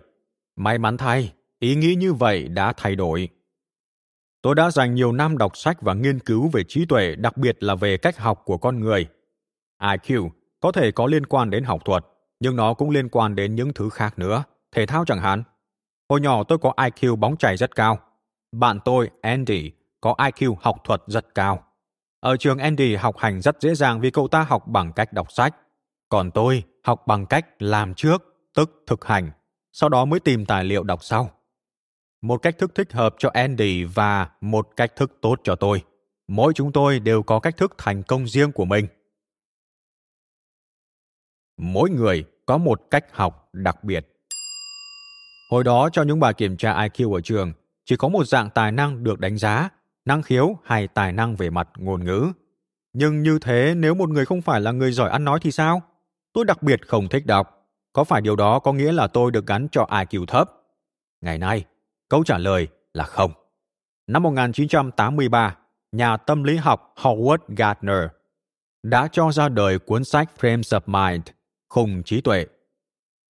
[0.57, 3.29] May mắn thay, ý nghĩ như vậy đã thay đổi.
[4.43, 7.63] Tôi đã dành nhiều năm đọc sách và nghiên cứu về trí tuệ, đặc biệt
[7.63, 9.07] là về cách học của con người.
[9.83, 12.05] IQ có thể có liên quan đến học thuật,
[12.41, 15.43] nhưng nó cũng liên quan đến những thứ khác nữa, thể thao chẳng hạn.
[16.09, 17.99] Hồi nhỏ tôi có IQ bóng chày rất cao.
[18.53, 21.65] Bạn tôi, Andy, có IQ học thuật rất cao.
[22.21, 25.33] Ở trường Andy học hành rất dễ dàng vì cậu ta học bằng cách đọc
[25.33, 25.57] sách.
[26.09, 28.23] Còn tôi học bằng cách làm trước,
[28.55, 29.31] tức thực hành,
[29.73, 31.38] sau đó mới tìm tài liệu đọc sau
[32.21, 35.83] một cách thức thích hợp cho Andy và một cách thức tốt cho tôi.
[36.29, 38.87] Mỗi chúng tôi đều có cách thức thành công riêng của mình.
[41.57, 44.07] Mỗi người có một cách học đặc biệt.
[45.51, 47.53] Hồi đó cho những bài kiểm tra IQ ở trường,
[47.85, 49.69] chỉ có một dạng tài năng được đánh giá,
[50.05, 52.33] năng khiếu hay tài năng về mặt ngôn ngữ.
[52.93, 55.83] Nhưng như thế nếu một người không phải là người giỏi ăn nói thì sao?
[56.33, 57.69] Tôi đặc biệt không thích đọc.
[57.93, 60.51] Có phải điều đó có nghĩa là tôi được gắn cho IQ thấp?
[61.21, 61.65] Ngày nay,
[62.09, 63.33] Câu trả lời là không.
[64.07, 65.57] Năm 1983,
[65.93, 68.05] nhà tâm lý học Howard Gardner
[68.83, 71.27] đã cho ra đời cuốn sách Frames of Mind,
[71.69, 72.47] khùng trí tuệ.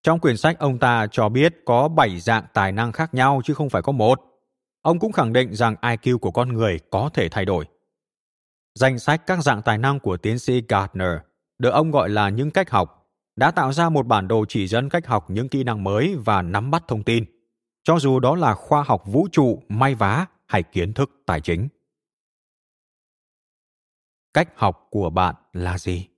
[0.03, 3.55] Trong quyển sách ông ta cho biết có 7 dạng tài năng khác nhau chứ
[3.55, 4.21] không phải có một.
[4.83, 7.65] Ông cũng khẳng định rằng IQ của con người có thể thay đổi.
[8.75, 11.17] Danh sách các dạng tài năng của tiến sĩ Gardner
[11.59, 14.89] được ông gọi là những cách học, đã tạo ra một bản đồ chỉ dẫn
[14.89, 17.25] cách học những kỹ năng mới và nắm bắt thông tin,
[17.87, 21.69] cho dù đó là khoa học vũ trụ, may vá hay kiến thức tài chính.
[24.35, 26.09] Cách học của bạn là gì?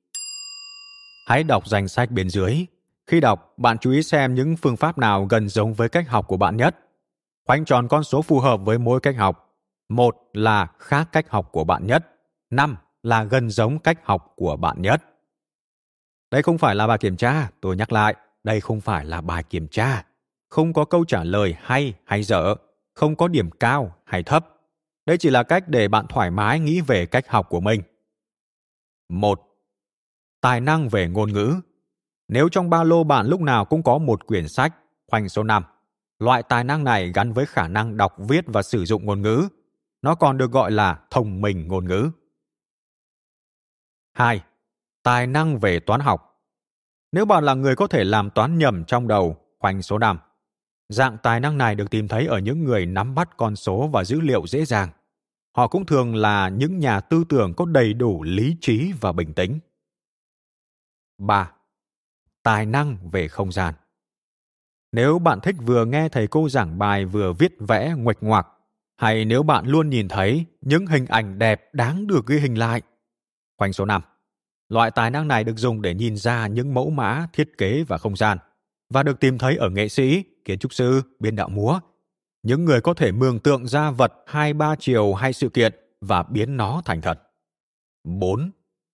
[1.26, 2.66] Hãy đọc danh sách bên dưới.
[3.06, 6.28] Khi đọc, bạn chú ý xem những phương pháp nào gần giống với cách học
[6.28, 6.78] của bạn nhất.
[7.46, 9.56] Khoanh tròn con số phù hợp với mỗi cách học.
[9.88, 12.06] Một là khác cách học của bạn nhất.
[12.50, 15.02] Năm là gần giống cách học của bạn nhất.
[16.30, 19.42] Đây không phải là bài kiểm tra, tôi nhắc lại, đây không phải là bài
[19.42, 20.07] kiểm tra.
[20.48, 22.54] Không có câu trả lời hay hay dở,
[22.94, 24.46] không có điểm cao hay thấp.
[25.06, 27.82] Đây chỉ là cách để bạn thoải mái nghĩ về cách học của mình.
[29.08, 29.48] Một,
[30.40, 31.54] Tài năng về ngôn ngữ.
[32.28, 35.64] Nếu trong ba lô bạn lúc nào cũng có một quyển sách, khoanh số 5,
[36.18, 39.48] loại tài năng này gắn với khả năng đọc viết và sử dụng ngôn ngữ.
[40.02, 42.10] Nó còn được gọi là thông minh ngôn ngữ.
[44.12, 44.42] 2.
[45.02, 46.44] Tài năng về toán học.
[47.12, 50.18] Nếu bạn là người có thể làm toán nhầm trong đầu, khoanh số 5.
[50.88, 54.04] Dạng tài năng này được tìm thấy ở những người nắm bắt con số và
[54.04, 54.88] dữ liệu dễ dàng.
[55.56, 59.34] Họ cũng thường là những nhà tư tưởng có đầy đủ lý trí và bình
[59.34, 59.58] tĩnh.
[61.18, 61.52] 3.
[62.42, 63.74] Tài năng về không gian.
[64.92, 68.46] Nếu bạn thích vừa nghe thầy cô giảng bài vừa viết vẽ nguệch ngoạc,
[68.96, 72.82] hay nếu bạn luôn nhìn thấy những hình ảnh đẹp đáng được ghi hình lại.
[73.58, 74.02] Khoanh số 5.
[74.68, 77.98] Loại tài năng này được dùng để nhìn ra những mẫu mã, thiết kế và
[77.98, 78.38] không gian,
[78.90, 81.80] và được tìm thấy ở nghệ sĩ, kiến trúc sư, biên đạo múa,
[82.42, 86.22] những người có thể mường tượng ra vật hai ba chiều hay sự kiện và
[86.22, 87.22] biến nó thành thật.
[88.04, 88.50] 4.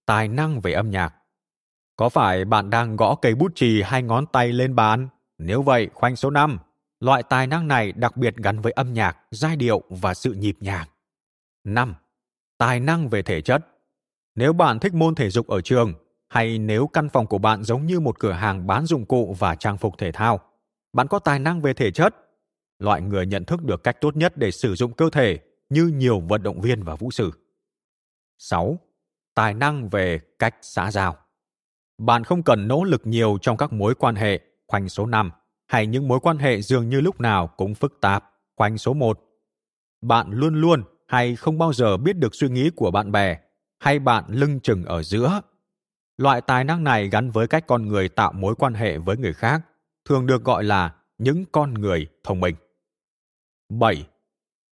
[0.06, 1.14] Tài năng về âm nhạc.
[1.96, 5.08] Có phải bạn đang gõ cây bút chì hai ngón tay lên bàn?
[5.38, 6.58] Nếu vậy, khoanh số 5.
[7.00, 10.56] Loại tài năng này đặc biệt gắn với âm nhạc, giai điệu và sự nhịp
[10.60, 10.88] nhàng.
[11.64, 11.94] 5.
[12.58, 13.66] Tài năng về thể chất.
[14.34, 15.94] Nếu bạn thích môn thể dục ở trường,
[16.28, 19.54] hay nếu căn phòng của bạn giống như một cửa hàng bán dụng cụ và
[19.54, 20.40] trang phục thể thao,
[20.94, 22.14] bạn có tài năng về thể chất.
[22.78, 26.20] Loại người nhận thức được cách tốt nhất để sử dụng cơ thể như nhiều
[26.20, 27.30] vận động viên và vũ sư.
[28.38, 28.78] 6.
[29.34, 31.16] Tài năng về cách xã giao.
[31.98, 35.30] Bạn không cần nỗ lực nhiều trong các mối quan hệ, khoanh số 5,
[35.66, 38.24] hay những mối quan hệ dường như lúc nào cũng phức tạp,
[38.56, 39.20] khoanh số 1.
[40.02, 43.38] Bạn luôn luôn hay không bao giờ biết được suy nghĩ của bạn bè,
[43.78, 45.40] hay bạn lưng chừng ở giữa.
[46.16, 49.32] Loại tài năng này gắn với cách con người tạo mối quan hệ với người
[49.32, 49.62] khác,
[50.04, 52.54] thường được gọi là những con người thông minh.
[53.68, 54.06] 7.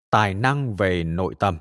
[0.09, 1.57] Tài năng về nội tâm.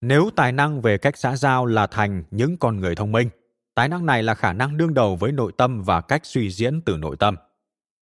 [0.00, 3.30] Nếu tài năng về cách xã giao là thành những con người thông minh,
[3.74, 6.80] Tài năng này là khả năng đương đầu với nội tâm và cách suy diễn
[6.80, 7.36] từ nội tâm.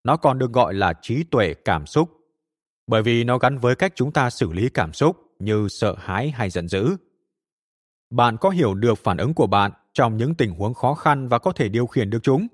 [0.05, 2.11] Nó còn được gọi là trí tuệ cảm xúc,
[2.87, 6.31] bởi vì nó gắn với cách chúng ta xử lý cảm xúc như sợ hãi
[6.31, 6.97] hay giận dữ.
[8.11, 11.39] Bạn có hiểu được phản ứng của bạn trong những tình huống khó khăn và
[11.39, 12.47] có thể điều khiển được chúng.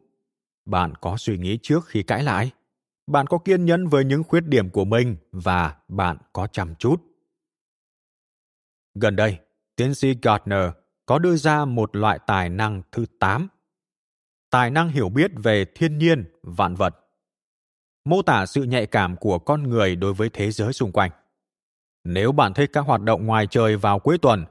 [0.67, 2.51] Bạn có suy nghĩ trước khi cãi lại.
[3.07, 7.03] Bạn có kiên nhẫn với những khuyết điểm của mình và bạn có chăm chút.
[8.95, 9.39] Gần đây,
[9.77, 10.71] tiến sĩ Gardner
[11.07, 13.49] có đưa ra một loại tài năng thứ 8.
[14.51, 16.95] Tài năng hiểu biết về thiên nhiên, vạn vật.
[18.05, 21.11] Mô tả sự nhạy cảm của con người đối với thế giới xung quanh.
[22.05, 24.45] Nếu bạn thích các hoạt động ngoài trời vào cuối tuần,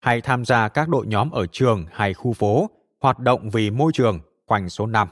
[0.00, 3.92] hay tham gia các đội nhóm ở trường hay khu phố, hoạt động vì môi
[3.94, 5.08] trường, khoanh số 5.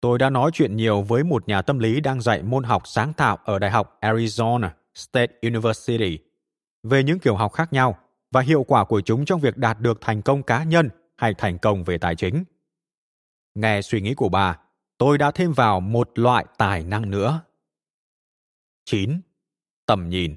[0.00, 3.12] Tôi đã nói chuyện nhiều với một nhà tâm lý đang dạy môn học sáng
[3.12, 6.18] tạo ở Đại học Arizona State University
[6.82, 7.98] về những kiểu học khác nhau
[8.30, 11.58] và hiệu quả của chúng trong việc đạt được thành công cá nhân hay thành
[11.58, 12.44] công về tài chính.
[13.54, 14.58] Nghe suy nghĩ của bà,
[14.98, 17.40] tôi đã thêm vào một loại tài năng nữa.
[18.84, 19.20] 9.
[19.86, 20.36] Tầm nhìn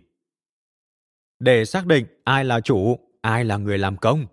[1.39, 4.25] Để xác định ai là chủ, ai là người làm công.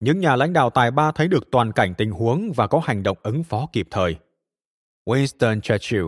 [0.00, 3.02] Những nhà lãnh đạo tài ba thấy được toàn cảnh tình huống và có hành
[3.02, 4.16] động ứng phó kịp thời.
[5.06, 6.06] Winston Churchill,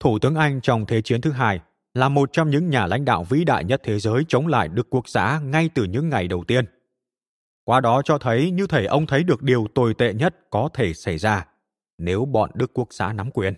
[0.00, 1.60] Thủ tướng Anh trong Thế chiến thứ hai,
[1.94, 4.86] là một trong những nhà lãnh đạo vĩ đại nhất thế giới chống lại Đức
[4.90, 6.64] Quốc xã ngay từ những ngày đầu tiên.
[7.64, 10.94] Qua đó cho thấy như thể ông thấy được điều tồi tệ nhất có thể
[10.94, 11.46] xảy ra
[11.98, 13.54] nếu bọn Đức Quốc xã nắm quyền.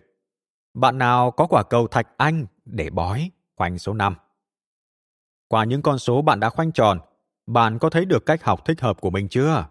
[0.74, 4.14] Bạn nào có quả cầu thạch anh để bói, khoanh số 5.
[5.48, 6.98] Qua những con số bạn đã khoanh tròn,
[7.46, 9.66] bạn có thấy được cách học thích hợp của mình chưa?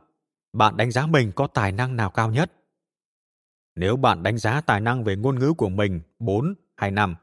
[0.53, 2.51] Bạn đánh giá mình có tài năng nào cao nhất?
[3.75, 7.15] Nếu bạn đánh giá tài năng về ngôn ngữ của mình 4 hay 5,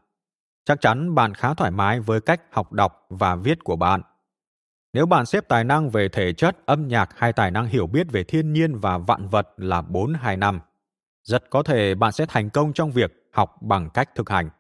[0.65, 4.03] chắc chắn bạn khá thoải mái với cách học đọc và viết của bạn.
[4.93, 8.07] Nếu bạn xếp tài năng về thể chất, âm nhạc hay tài năng hiểu biết
[8.11, 10.61] về thiên nhiên và vạn vật là 4 hay 5,
[11.23, 14.51] rất có thể bạn sẽ thành công trong việc học bằng cách thực hành.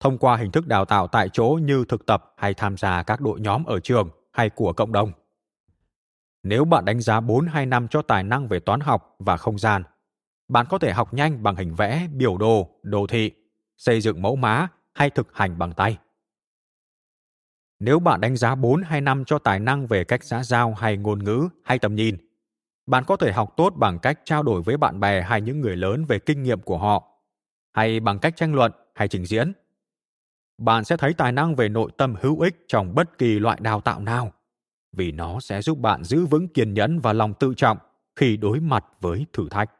[0.00, 3.20] Thông qua hình thức đào tạo tại chỗ như thực tập hay tham gia các
[3.20, 5.12] đội nhóm ở trường hay của cộng đồng.
[6.42, 9.58] Nếu bạn đánh giá 4 hay năm cho tài năng về toán học và không
[9.58, 9.82] gian,
[10.48, 13.32] bạn có thể học nhanh bằng hình vẽ, biểu đồ, đồ thị,
[13.76, 15.98] xây dựng mẫu má hay thực hành bằng tay.
[17.78, 20.96] Nếu bạn đánh giá 4 hay năm cho tài năng về cách xã giao hay
[20.96, 22.16] ngôn ngữ hay tầm nhìn,
[22.86, 25.76] bạn có thể học tốt bằng cách trao đổi với bạn bè hay những người
[25.76, 27.04] lớn về kinh nghiệm của họ,
[27.72, 29.52] hay bằng cách tranh luận hay trình diễn.
[30.58, 33.80] Bạn sẽ thấy tài năng về nội tâm hữu ích trong bất kỳ loại đào
[33.80, 34.32] tạo nào,
[34.92, 37.78] vì nó sẽ giúp bạn giữ vững kiên nhẫn và lòng tự trọng
[38.16, 39.70] khi đối mặt với thử thách.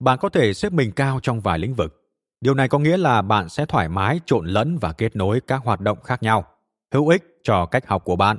[0.00, 1.96] Bạn có thể xếp mình cao trong vài lĩnh vực.
[2.40, 5.62] Điều này có nghĩa là bạn sẽ thoải mái trộn lẫn và kết nối các
[5.64, 6.44] hoạt động khác nhau,
[6.92, 8.38] hữu ích cho cách học của bạn.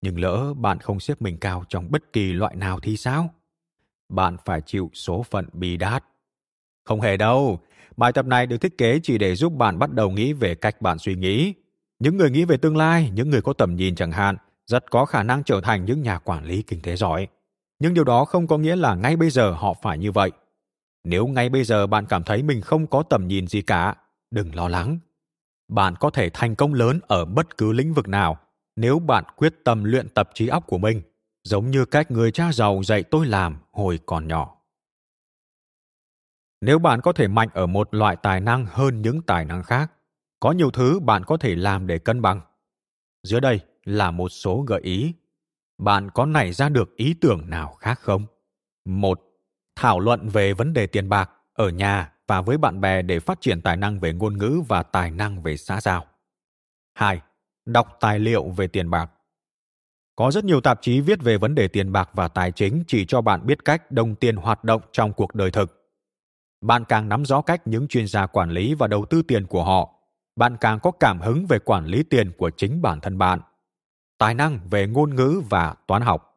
[0.00, 3.34] Nhưng lỡ bạn không xếp mình cao trong bất kỳ loại nào thì sao?
[4.08, 6.04] Bạn phải chịu số phận bi đát.
[6.88, 7.60] Không hề đâu,
[7.96, 10.82] bài tập này được thiết kế chỉ để giúp bạn bắt đầu nghĩ về cách
[10.82, 11.54] bạn suy nghĩ.
[11.98, 15.04] Những người nghĩ về tương lai, những người có tầm nhìn chẳng hạn, rất có
[15.04, 17.28] khả năng trở thành những nhà quản lý kinh tế giỏi.
[17.78, 20.30] Nhưng điều đó không có nghĩa là ngay bây giờ họ phải như vậy
[21.04, 23.94] nếu ngay bây giờ bạn cảm thấy mình không có tầm nhìn gì cả
[24.30, 24.98] đừng lo lắng
[25.68, 28.38] bạn có thể thành công lớn ở bất cứ lĩnh vực nào
[28.76, 31.02] nếu bạn quyết tâm luyện tập trí óc của mình
[31.44, 34.57] giống như cách người cha giàu dạy tôi làm hồi còn nhỏ
[36.60, 39.92] nếu bạn có thể mạnh ở một loại tài năng hơn những tài năng khác,
[40.40, 42.40] có nhiều thứ bạn có thể làm để cân bằng
[43.22, 45.14] dưới đây là một số gợi ý
[45.78, 48.26] bạn có nảy ra được ý tưởng nào khác không
[48.84, 49.20] một,
[49.76, 53.40] thảo luận về vấn đề tiền bạc ở nhà và với bạn bè để phát
[53.40, 56.06] triển tài năng về ngôn ngữ và tài năng về xã giao.
[56.94, 57.20] 2.
[57.66, 59.10] Đọc tài liệu về tiền bạc.
[60.16, 63.04] Có rất nhiều tạp chí viết về vấn đề tiền bạc và tài chính chỉ
[63.06, 65.77] cho bạn biết cách đồng tiền hoạt động trong cuộc đời thực.
[66.60, 69.64] Bạn càng nắm rõ cách những chuyên gia quản lý và đầu tư tiền của
[69.64, 69.94] họ,
[70.36, 73.40] bạn càng có cảm hứng về quản lý tiền của chính bản thân bạn.
[74.18, 76.28] Tài năng về ngôn ngữ và toán học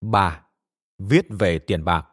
[0.00, 0.42] 3.
[0.98, 2.06] Viết về tiền bạc.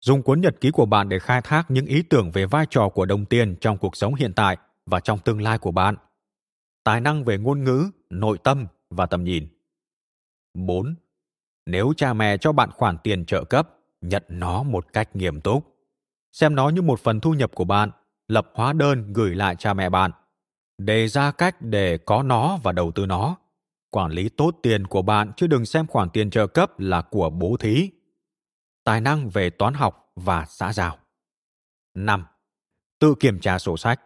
[0.00, 2.88] Dùng cuốn nhật ký của bạn để khai thác những ý tưởng về vai trò
[2.88, 5.96] của đồng tiền trong cuộc sống hiện tại và trong tương lai của bạn.
[6.84, 9.48] Tài năng về ngôn ngữ, nội tâm và tầm nhìn.
[10.54, 10.94] 4.
[11.66, 13.70] Nếu cha mẹ cho bạn khoản tiền trợ cấp,
[14.08, 15.76] nhận nó một cách nghiêm túc.
[16.32, 17.90] Xem nó như một phần thu nhập của bạn,
[18.28, 20.10] lập hóa đơn gửi lại cha mẹ bạn.
[20.78, 23.36] Đề ra cách để có nó và đầu tư nó
[23.94, 27.30] quản lý tốt tiền của bạn chứ đừng xem khoản tiền trợ cấp là của
[27.30, 27.90] bố thí.
[28.84, 30.98] Tài năng về toán học và xã giao.
[31.94, 32.24] 5.
[32.98, 34.00] Tự kiểm tra sổ sách.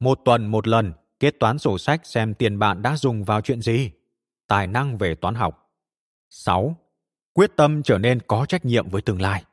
[0.00, 3.60] Một tuần một lần, kết toán sổ sách xem tiền bạn đã dùng vào chuyện
[3.60, 3.90] gì.
[4.46, 5.72] Tài năng về toán học.
[6.30, 6.76] 6.
[7.38, 9.44] Quyết tâm trở nên có trách nhiệm với tương lai.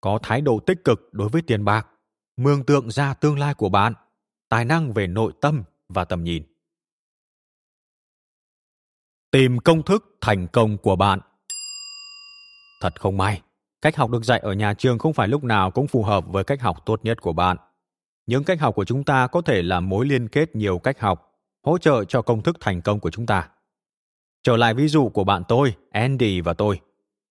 [0.00, 1.86] Có thái độ tích cực đối với tiền bạc.
[2.36, 3.92] Mường tượng ra tương lai của bạn.
[4.48, 6.42] Tài năng về nội tâm và tầm nhìn
[9.30, 11.20] tìm công thức thành công của bạn
[12.82, 13.42] thật không may,
[13.82, 16.44] cách học được dạy ở nhà trường không phải lúc nào cũng phù hợp với
[16.44, 17.56] cách học tốt nhất của bạn
[18.26, 21.40] những cách học của chúng ta có thể là mối liên kết nhiều cách học,
[21.62, 23.48] hỗ trợ cho công thức thành công của chúng ta
[24.42, 26.80] trở lại ví dụ của bạn tôi, andy và tôi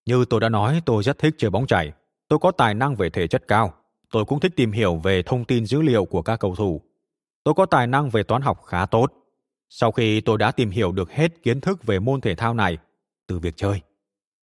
[0.06, 1.92] như tôi đã nói tôi rất thích chơi bóng chảy
[2.28, 3.74] tôi có tài năng về thể chất cao.
[4.12, 6.82] Tôi cũng thích tìm hiểu về thông tin dữ liệu của các cầu thủ.
[7.44, 9.14] Tôi có tài năng về toán học khá tốt.
[9.70, 12.78] Sau khi tôi đã tìm hiểu được hết kiến thức về môn thể thao này
[13.28, 13.82] từ việc chơi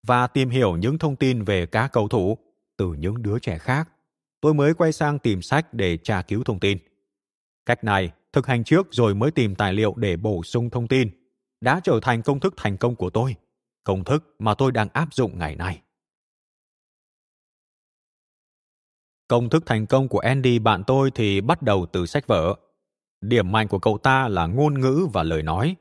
[0.06, 2.38] và tìm hiểu những thông tin về các cầu thủ
[2.76, 3.88] từ những đứa trẻ khác,
[4.40, 6.78] tôi mới quay sang tìm sách để tra cứu thông tin.
[7.66, 11.10] Cách này, thực hành trước rồi mới tìm tài liệu để bổ sung thông tin,
[11.60, 13.34] đã trở thành công thức thành công của tôi,
[13.84, 15.82] công thức mà tôi đang áp dụng ngày nay.
[19.28, 22.56] Công thức thành công của Andy bạn tôi thì bắt đầu từ sách vở
[23.22, 25.76] Điểm mạnh của cậu ta là ngôn ngữ và lời nói.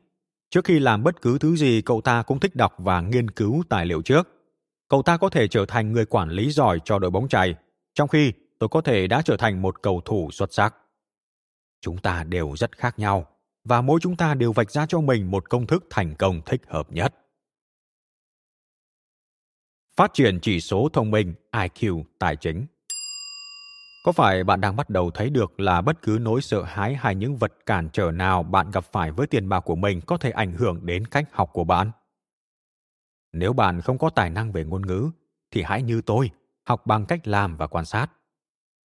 [0.50, 3.64] Trước khi làm bất cứ thứ gì, cậu ta cũng thích đọc và nghiên cứu
[3.70, 4.28] tài liệu trước.
[4.90, 7.56] Cậu ta có thể trở thành người quản lý giỏi cho đội bóng chày,
[7.94, 10.76] trong khi tôi có thể đã trở thành một cầu thủ xuất sắc.
[11.82, 13.28] Chúng ta đều rất khác nhau,
[13.64, 16.62] và mỗi chúng ta đều vạch ra cho mình một công thức thành công thích
[16.68, 17.16] hợp nhất.
[20.02, 22.66] Phát triển chỉ số thông minh IQ tài chính
[24.04, 27.16] có phải bạn đang bắt đầu thấy được là bất cứ nỗi sợ hãi hay
[27.16, 30.32] những vật cản trở nào bạn gặp phải với tiền bạc của mình có thể
[30.32, 31.92] ảnh hưởng đến cách học của bạn?
[33.34, 35.10] Nếu bạn không có tài năng về ngôn ngữ,
[35.52, 36.30] thì hãy như tôi,
[36.64, 38.08] học bằng cách làm và quan sát.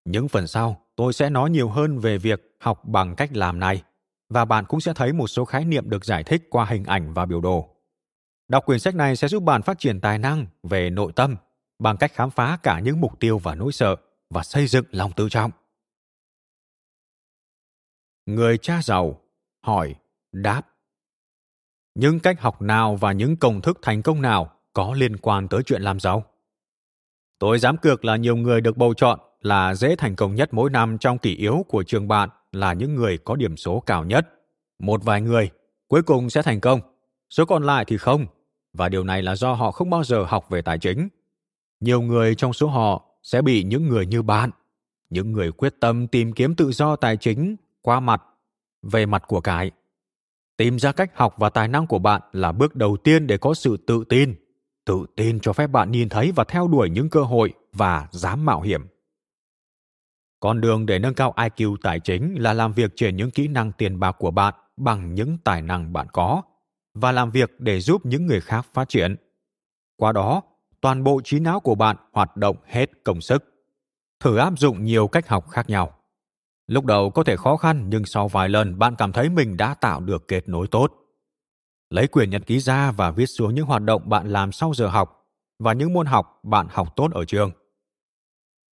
[0.05, 3.83] Những phần sau, tôi sẽ nói nhiều hơn về việc học bằng cách làm này,
[4.29, 7.13] và bạn cũng sẽ thấy một số khái niệm được giải thích qua hình ảnh
[7.13, 7.74] và biểu đồ.
[8.47, 11.35] Đọc quyển sách này sẽ giúp bạn phát triển tài năng về nội tâm
[11.79, 13.95] bằng cách khám phá cả những mục tiêu và nỗi sợ
[14.29, 15.51] và xây dựng lòng tự trọng.
[18.25, 19.21] Người cha giàu
[19.61, 19.95] hỏi,
[20.31, 20.61] đáp.
[21.95, 25.63] Những cách học nào và những công thức thành công nào có liên quan tới
[25.65, 26.25] chuyện làm giàu?
[27.39, 30.69] Tôi dám cược là nhiều người được bầu chọn là dễ thành công nhất mỗi
[30.69, 34.27] năm trong kỷ yếu của trường bạn là những người có điểm số cao nhất.
[34.79, 35.49] Một vài người
[35.87, 36.79] cuối cùng sẽ thành công,
[37.29, 38.25] số còn lại thì không,
[38.77, 41.07] và điều này là do họ không bao giờ học về tài chính.
[41.79, 44.49] Nhiều người trong số họ sẽ bị những người như bạn,
[45.09, 48.23] những người quyết tâm tìm kiếm tự do tài chính qua mặt,
[48.81, 49.71] về mặt của cải.
[50.57, 53.53] Tìm ra cách học và tài năng của bạn là bước đầu tiên để có
[53.53, 54.35] sự tự tin.
[54.85, 58.45] Tự tin cho phép bạn nhìn thấy và theo đuổi những cơ hội và dám
[58.45, 58.81] mạo hiểm.
[60.39, 63.71] Con đường để nâng cao IQ tài chính là làm việc trên những kỹ năng
[63.71, 66.41] tiền bạc của bạn bằng những tài năng bạn có
[66.95, 69.15] và làm việc để giúp những người khác phát triển.
[69.97, 70.41] Qua đó,
[70.81, 73.43] toàn bộ trí não của bạn hoạt động hết công sức.
[74.19, 75.93] Thử áp dụng nhiều cách học khác nhau.
[76.67, 79.73] Lúc đầu có thể khó khăn nhưng sau vài lần bạn cảm thấy mình đã
[79.73, 80.93] tạo được kết nối tốt.
[81.89, 84.87] Lấy quyển nhật ký ra và viết xuống những hoạt động bạn làm sau giờ
[84.87, 85.27] học
[85.59, 87.51] và những môn học bạn học tốt ở trường.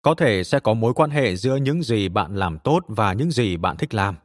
[0.02, 3.30] Có thể sẽ có mối quan hệ giữa những gì bạn làm tốt và những
[3.30, 4.16] gì bạn thích làm.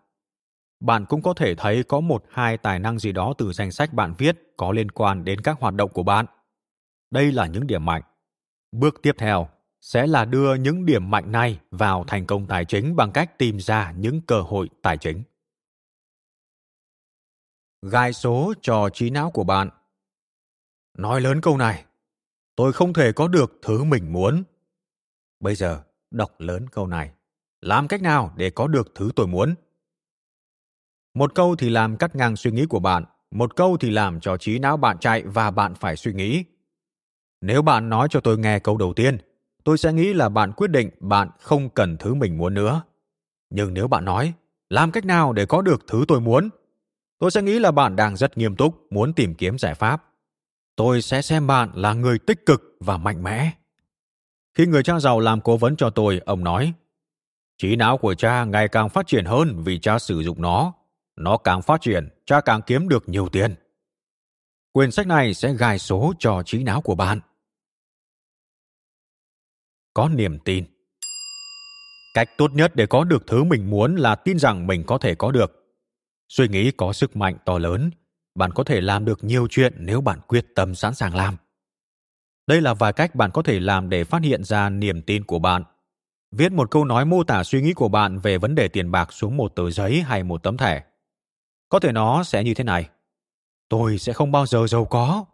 [0.80, 3.94] Bạn cũng có thể thấy có một hai tài năng gì đó từ danh sách
[3.94, 6.26] bạn viết có liên quan đến các hoạt động của bạn.
[7.12, 8.02] Đây là những điểm mạnh.
[8.72, 9.50] Bước tiếp theo
[9.82, 13.60] sẽ là đưa những điểm mạnh này vào thành công tài chính bằng cách tìm
[13.60, 15.24] ra những cơ hội tài chính.
[17.82, 19.70] Gai số cho trí não của bạn.
[20.98, 21.86] Nói lớn câu này,
[22.56, 24.44] tôi không thể có được thứ mình muốn.
[25.40, 27.12] Bây giờ, đọc lớn câu này.
[27.62, 29.56] Làm cách nào để có được thứ tôi muốn?
[31.18, 34.38] Một câu thì làm cắt ngang suy nghĩ của bạn, một câu thì làm cho
[34.38, 36.44] trí não bạn chạy và bạn phải suy nghĩ.
[37.42, 39.18] Nếu bạn nói cho tôi nghe câu đầu tiên,
[39.64, 42.82] tôi sẽ nghĩ là bạn quyết định bạn không cần thứ mình muốn nữa.
[43.50, 44.34] Nhưng nếu bạn nói,
[44.70, 46.50] làm cách nào để có được thứ tôi muốn?
[47.20, 50.04] Tôi sẽ nghĩ là bạn đang rất nghiêm túc, muốn tìm kiếm giải pháp.
[50.76, 53.52] Tôi sẽ xem bạn là người tích cực và mạnh mẽ.
[54.54, 56.74] Khi người cha giàu làm cố vấn cho tôi, ông nói,
[57.58, 60.74] trí não của cha ngày càng phát triển hơn vì cha sử dụng nó.
[61.18, 63.56] Nó càng phát triển, cha càng kiếm được nhiều tiền.
[64.72, 67.20] Quyển sách này sẽ gài số cho trí não của bạn.
[69.94, 70.66] Có niềm tin.
[72.14, 75.16] Cách tốt nhất để có được thứ mình muốn là tin rằng mình có thể
[75.16, 75.76] có được.
[76.28, 77.90] Suy nghĩ có sức mạnh to lớn
[78.38, 81.38] bạn có thể làm được nhiều chuyện nếu bạn quyết tâm sẵn sàng làm.
[82.48, 85.40] Đây là vài cách bạn có thể làm để phát hiện ra niềm tin của
[85.40, 85.64] bạn.
[86.32, 89.14] Viết một câu nói mô tả suy nghĩ của bạn về vấn đề tiền bạc
[89.14, 90.84] xuống một tờ giấy hay một tấm thẻ
[91.70, 92.90] có thể nó sẽ như thế này
[93.70, 95.26] tôi sẽ không bao giờ giàu có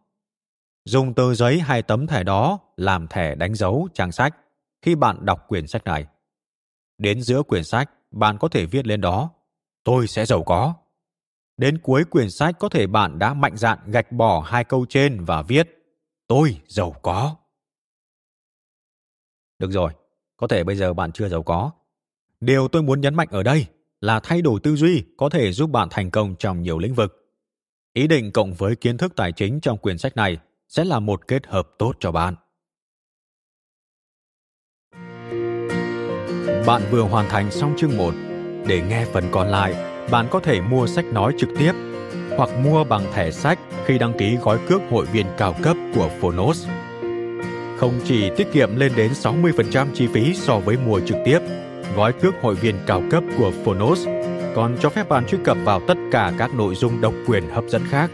[0.86, 4.36] dùng tờ giấy hay tấm thẻ đó làm thẻ đánh dấu trang sách
[4.82, 6.08] khi bạn đọc quyển sách này.
[6.98, 9.30] Đến giữa quyển sách, bạn có thể viết lên đó,
[9.84, 10.74] tôi sẽ giàu có.
[11.58, 15.26] Đến cuối quyển sách có thể bạn đã mạnh dạn gạch bỏ hai câu trên
[15.26, 15.70] và viết,
[16.28, 17.36] tôi giàu có.
[19.60, 19.92] Được rồi,
[20.38, 21.72] có thể bây giờ bạn chưa giàu có.
[22.40, 23.66] Điều tôi muốn nhấn mạnh ở đây
[24.04, 27.32] là thay đổi tư duy có thể giúp bạn thành công trong nhiều lĩnh vực.
[27.94, 30.38] Ý định cộng với kiến thức tài chính trong quyển sách này
[30.68, 32.36] sẽ là một kết hợp tốt cho bạn.
[36.66, 38.14] Bạn vừa hoàn thành xong chương 1.
[38.68, 39.74] Để nghe phần còn lại,
[40.12, 41.74] bạn có thể mua sách nói trực tiếp
[42.38, 46.10] hoặc mua bằng thẻ sách khi đăng ký gói cước hội viên cao cấp của
[46.22, 46.68] Phonos.
[47.78, 51.40] Không chỉ tiết kiệm lên đến 60% chi phí so với mua trực tiếp,
[51.96, 54.08] gói cước hội viên cao cấp của Phonos
[54.56, 57.64] còn cho phép bạn truy cập vào tất cả các nội dung độc quyền hấp
[57.68, 58.12] dẫn khác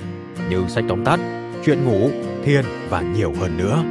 [0.50, 1.20] như sách tóm tắt,
[1.66, 2.10] chuyện ngủ,
[2.44, 3.84] thiên và nhiều hơn nữa.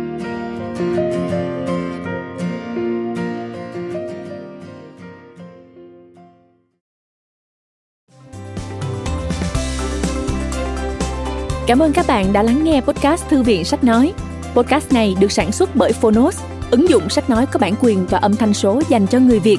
[11.67, 14.13] Cảm ơn các bạn đã lắng nghe podcast Thư viện Sách Nói.
[14.55, 18.19] Podcast này được sản xuất bởi Phonos, ứng dụng sách nói có bản quyền và
[18.19, 19.59] âm thanh số dành cho người Việt.